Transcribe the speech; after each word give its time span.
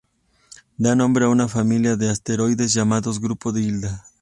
Da 0.79 0.95
nombre 0.95 1.25
a 1.25 1.29
una 1.29 1.47
familia 1.47 1.95
de 1.95 2.09
asteroides 2.09 2.73
llamados 2.73 3.21
grupo 3.21 3.51
de 3.51 3.61
Hilda 3.61 4.05